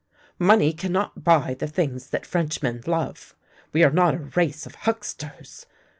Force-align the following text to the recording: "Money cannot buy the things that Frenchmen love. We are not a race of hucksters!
"Money 0.39 0.73
cannot 0.73 1.23
buy 1.23 1.53
the 1.53 1.67
things 1.67 2.09
that 2.09 2.25
Frenchmen 2.25 2.81
love. 2.87 3.35
We 3.71 3.83
are 3.83 3.91
not 3.91 4.15
a 4.15 4.31
race 4.35 4.65
of 4.65 4.73
hucksters! 4.73 5.67